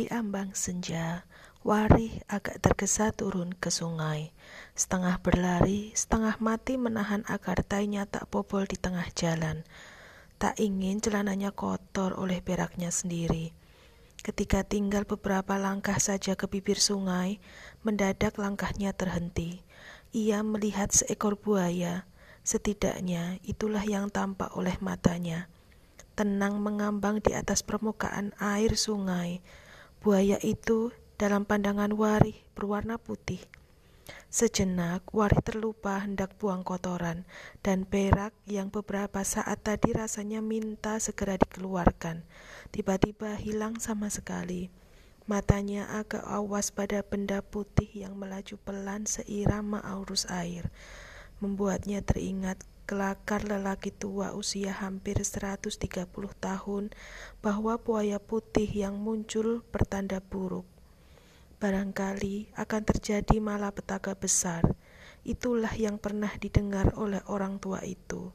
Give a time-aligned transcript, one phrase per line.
[0.00, 1.28] Di ambang senja,
[1.60, 4.32] Warih agak tergesa turun ke sungai.
[4.72, 9.60] Setengah berlari, setengah mati menahan agar tainya tak bobol di tengah jalan.
[10.40, 13.52] Tak ingin celananya kotor oleh beraknya sendiri.
[14.24, 17.36] Ketika tinggal beberapa langkah saja ke bibir sungai,
[17.84, 19.60] mendadak langkahnya terhenti.
[20.16, 22.08] Ia melihat seekor buaya.
[22.40, 25.52] Setidaknya itulah yang tampak oleh matanya.
[26.16, 29.44] Tenang mengambang di atas permukaan air sungai
[30.00, 33.36] Buaya itu dalam pandangan Warih berwarna putih.
[34.32, 37.28] Sejenak, Warih terlupa hendak buang kotoran,
[37.60, 42.24] dan perak yang beberapa saat tadi rasanya minta segera dikeluarkan.
[42.72, 44.72] Tiba-tiba hilang sama sekali.
[45.28, 50.72] Matanya agak awas pada benda putih yang melaju pelan seirama arus air,
[51.44, 52.56] membuatnya teringat
[52.90, 56.10] kelakar lelaki tua usia hampir 130
[56.42, 56.90] tahun
[57.38, 60.66] bahwa buaya putih yang muncul bertanda buruk.
[61.62, 64.66] Barangkali akan terjadi malapetaka besar.
[65.22, 68.34] Itulah yang pernah didengar oleh orang tua itu.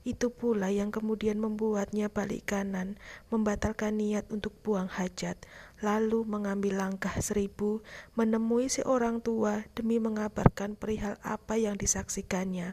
[0.00, 2.96] Itu pula yang kemudian membuatnya balik kanan,
[3.28, 5.36] membatalkan niat untuk buang hajat,
[5.84, 7.84] lalu mengambil langkah seribu,
[8.16, 12.72] menemui si orang tua demi mengabarkan perihal apa yang disaksikannya.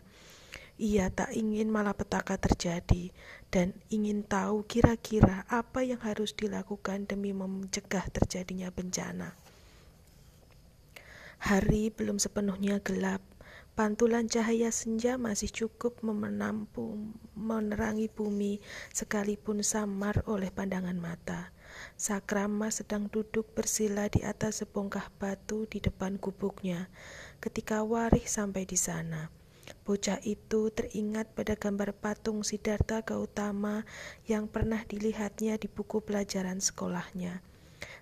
[0.78, 3.10] Ia tak ingin malapetaka terjadi
[3.50, 9.34] dan ingin tahu kira-kira apa yang harus dilakukan demi mencegah terjadinya bencana.
[11.42, 13.26] Hari belum sepenuhnya gelap.
[13.74, 21.54] Pantulan cahaya senja masih cukup memenampung, menerangi bumi sekalipun samar oleh pandangan mata.
[21.98, 26.90] Sakrama sedang duduk bersila di atas sebongkah batu di depan gubuknya
[27.38, 29.37] ketika Warih sampai di sana.
[29.88, 33.88] Bocah itu teringat pada gambar patung Siddhartha Gautama
[34.28, 37.40] yang pernah dilihatnya di buku pelajaran sekolahnya.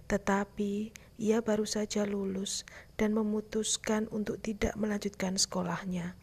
[0.06, 2.68] Tetapi ia baru saja lulus
[3.00, 6.14] dan memutuskan untuk tidak melanjutkan sekolahnya.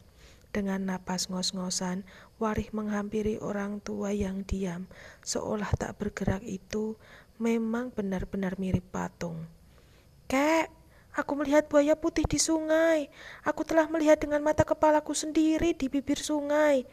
[0.53, 2.05] Dengan napas ngos-ngosan,
[2.37, 4.85] Warih menghampiri orang tua yang diam,
[5.25, 6.93] seolah tak bergerak itu
[7.41, 9.49] memang benar-benar mirip patung.
[10.29, 10.69] Kek,
[11.13, 13.05] Aku melihat buaya putih di sungai.
[13.45, 16.89] Aku telah melihat dengan mata kepalaku sendiri di bibir sungai.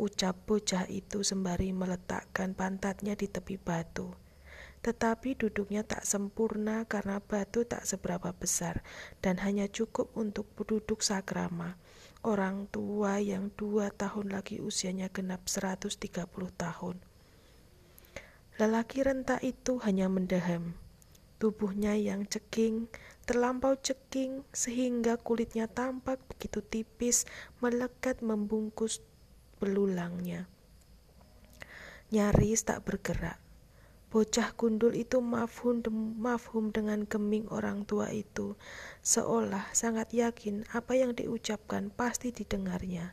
[0.00, 4.16] Ucap bocah itu sembari meletakkan pantatnya di tepi batu.
[4.80, 8.80] Tetapi duduknya tak sempurna karena batu tak seberapa besar
[9.20, 11.76] dan hanya cukup untuk duduk sakrama.
[12.24, 16.00] Orang tua yang dua tahun lagi usianya genap 130
[16.56, 16.96] tahun.
[18.56, 20.87] Lelaki renta itu hanya mendehem.
[21.38, 22.90] Tubuhnya yang ceking,
[23.22, 27.30] terlampau ceking sehingga kulitnya tampak begitu tipis
[27.62, 28.98] melekat membungkus
[29.62, 30.50] belulangnya.
[32.10, 33.38] Nyaris tak bergerak.
[34.08, 35.84] Bocah gundul itu mafhum,
[36.16, 38.56] mafhum dengan geming orang tua itu,
[39.04, 43.12] seolah sangat yakin apa yang diucapkan pasti didengarnya.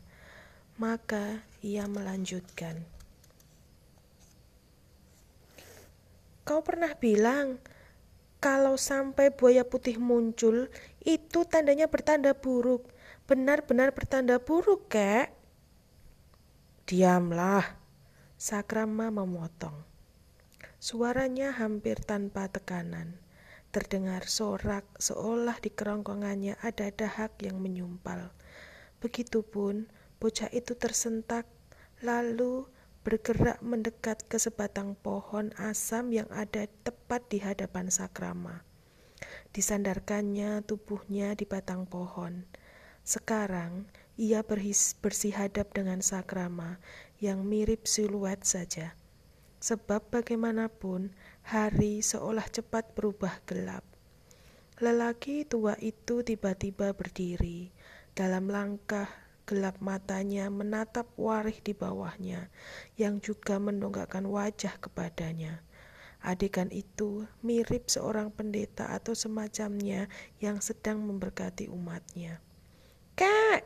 [0.80, 2.80] Maka ia melanjutkan.
[6.48, 7.60] Kau pernah bilang,
[8.36, 10.68] kalau sampai buaya putih muncul,
[11.00, 12.92] itu tandanya bertanda buruk.
[13.24, 15.32] Benar-benar bertanda buruk, kek.
[16.86, 17.64] Diamlah,
[18.36, 19.74] Sakrama memotong.
[20.76, 23.16] Suaranya hampir tanpa tekanan.
[23.72, 28.30] Terdengar sorak seolah di kerongkongannya ada dahak yang menyumpal.
[29.00, 29.88] Begitupun
[30.20, 31.48] bocah itu tersentak,
[32.04, 32.68] lalu
[33.06, 38.66] bergerak mendekat ke sebatang pohon asam yang ada tepat di hadapan Sakrama.
[39.54, 42.42] Disandarkannya tubuhnya di batang pohon.
[43.06, 43.86] Sekarang
[44.18, 46.82] ia berhis, bersihadap dengan Sakrama
[47.22, 48.98] yang mirip siluet saja.
[49.62, 51.14] Sebab bagaimanapun
[51.46, 53.86] hari seolah cepat berubah gelap.
[54.82, 57.70] Lelaki tua itu tiba-tiba berdiri
[58.18, 59.06] dalam langkah
[59.46, 62.50] gelap matanya menatap Warih di bawahnya,
[62.98, 65.62] yang juga mendongakkan wajah kepadanya.
[66.18, 70.10] Adegan itu mirip seorang pendeta atau semacamnya
[70.42, 72.42] yang sedang memberkati umatnya.
[73.14, 73.62] Kak!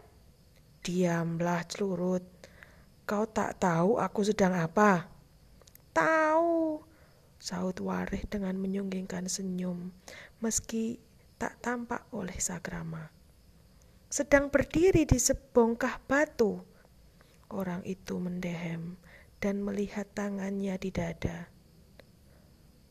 [0.85, 2.29] Diamlah celurut.
[3.09, 5.09] Kau tak tahu aku sedang apa?
[5.97, 6.85] Tahu,
[7.41, 9.97] sahut Warih dengan menyunggingkan senyum,
[10.44, 11.00] meski
[11.41, 13.19] tak tampak oleh Sakrama
[14.11, 16.59] sedang berdiri di sebongkah batu.
[17.47, 18.99] Orang itu mendehem
[19.39, 21.47] dan melihat tangannya di dada.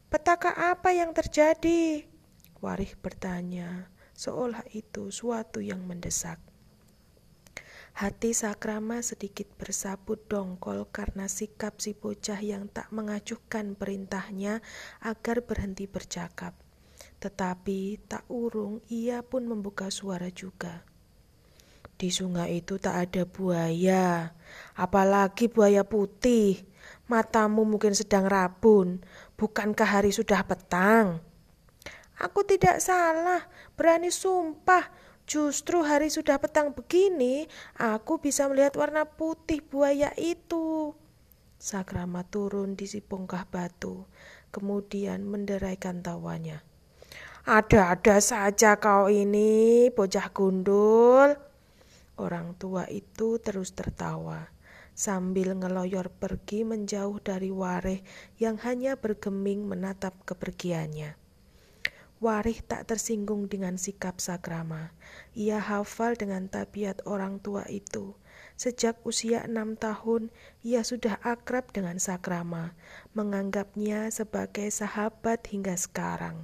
[0.07, 2.07] Petaka apa yang terjadi?
[2.63, 6.39] Warih bertanya, seolah itu suatu yang mendesak.
[7.99, 14.63] Hati Sakrama sedikit bersabut dongkol karena sikap si bocah yang tak mengajukan perintahnya
[15.03, 16.55] agar berhenti bercakap.
[17.19, 20.87] Tetapi tak urung ia pun membuka suara juga.
[21.99, 24.31] Di sungai itu tak ada buaya,
[24.79, 26.63] apalagi buaya putih.
[27.11, 29.03] Matamu mungkin sedang rabun,
[29.35, 31.19] bukankah hari sudah petang?
[32.15, 33.43] Aku tidak salah,
[33.75, 34.87] berani sumpah
[35.29, 37.45] Justru hari sudah petang begini,
[37.77, 40.97] aku bisa melihat warna putih buaya itu.
[41.61, 44.09] Sakrama turun di si bongkah batu,
[44.49, 46.65] kemudian menderaikan tawanya.
[47.45, 51.48] Ada-ada saja kau ini, bocah gundul.
[52.19, 54.51] Orang tua itu terus tertawa
[54.99, 58.03] sambil ngeloyor pergi menjauh dari Wareh
[58.35, 61.15] yang hanya bergeming menatap kepergiannya.
[62.19, 64.91] Warih tak tersinggung dengan sikap Sakrama.
[65.39, 68.19] Ia hafal dengan tabiat orang tua itu.
[68.59, 70.27] Sejak usia enam tahun,
[70.59, 72.75] ia sudah akrab dengan Sakrama,
[73.15, 76.43] menganggapnya sebagai sahabat hingga sekarang.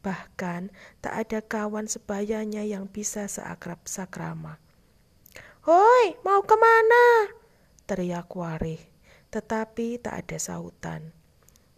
[0.00, 0.72] Bahkan
[1.04, 4.56] tak ada kawan sebayanya yang bisa seakrab Sakrama.
[5.60, 7.36] Hoi, mau ke mana?
[7.84, 8.80] Teriak Warih,
[9.28, 11.12] tetapi tak ada sautan.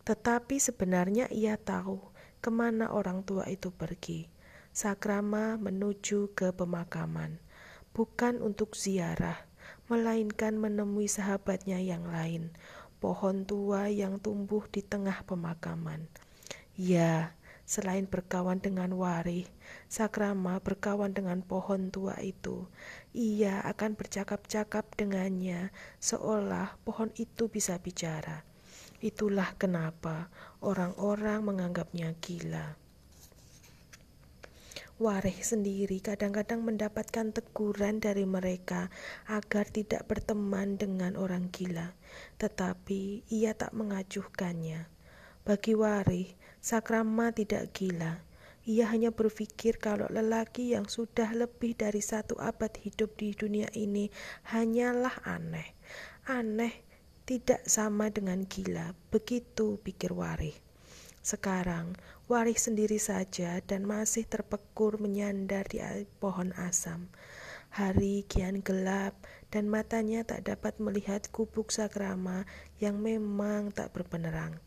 [0.06, 1.99] Tetapi sebenarnya ia tahu
[2.38, 4.31] ke mana orang tua itu pergi.
[4.70, 7.43] Sakrama menuju ke pemakaman,
[7.90, 9.50] bukan untuk ziarah,
[9.90, 12.55] melainkan menemui sahabatnya yang lain,
[13.02, 16.06] pohon tua yang tumbuh di tengah pemakaman.
[16.79, 17.34] Ya,
[17.72, 19.48] selain berkawan dengan Warih,
[19.88, 22.69] Sakrama berkawan dengan pohon tua itu.
[23.16, 28.44] Ia akan bercakap-cakap dengannya, seolah pohon itu bisa bicara.
[29.00, 30.28] Itulah kenapa
[30.60, 32.76] orang-orang menganggapnya gila.
[35.00, 38.92] Wareh sendiri kadang-kadang mendapatkan teguran dari mereka
[39.24, 41.96] agar tidak berteman dengan orang gila,
[42.36, 45.01] tetapi ia tak mengajuhkannya.
[45.43, 48.23] Bagi Warih, Sakrama tidak gila.
[48.62, 54.06] Ia hanya berpikir kalau lelaki yang sudah lebih dari satu abad hidup di dunia ini
[54.55, 55.75] hanyalah aneh.
[56.31, 56.87] Aneh
[57.27, 60.55] tidak sama dengan gila, begitu pikir Warih.
[61.27, 61.99] Sekarang,
[62.31, 65.83] Warih sendiri saja dan masih terpekur menyandar di
[66.23, 67.11] pohon asam.
[67.75, 69.19] Hari kian gelap
[69.50, 72.47] dan matanya tak dapat melihat kubuk sakrama
[72.79, 74.62] yang memang tak berpenerang.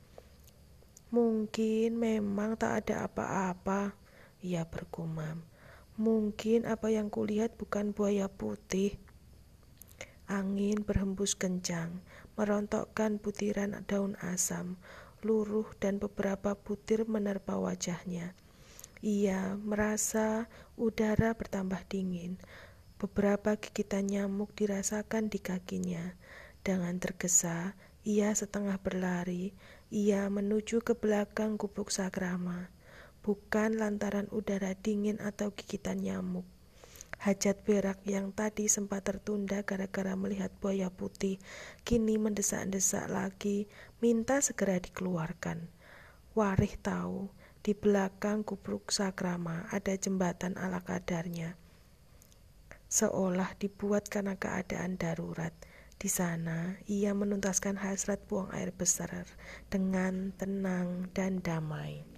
[1.13, 3.93] Mungkin memang tak ada apa-apa,
[4.41, 5.45] ia bergumam.
[5.95, 8.97] Mungkin apa yang kulihat bukan buaya putih.
[10.25, 12.01] Angin berhembus kencang,
[12.33, 14.75] merontokkan butiran daun asam,
[15.21, 18.33] luruh dan beberapa butir menerpa wajahnya.
[19.05, 22.41] Ia merasa udara bertambah dingin.
[22.97, 26.17] Beberapa gigitan nyamuk dirasakan di kakinya.
[26.65, 29.53] Dengan tergesa, ia setengah berlari.
[29.93, 32.73] Ia menuju ke belakang gubuk sakrama,
[33.21, 36.45] bukan lantaran udara dingin atau gigitan nyamuk,
[37.15, 41.39] Hajat berak yang tadi sempat tertunda gara-gara melihat buaya putih,
[41.87, 43.71] kini mendesak-desak lagi,
[44.03, 45.65] minta segera dikeluarkan.
[46.35, 47.31] Warih tahu,
[47.63, 51.55] di belakang kubruk sakrama ada jembatan ala kadarnya.
[52.91, 55.55] Seolah dibuat karena keadaan darurat.
[55.95, 59.25] Di sana, ia menuntaskan hasrat buang air besar
[59.71, 62.14] dengan tenang dan damai.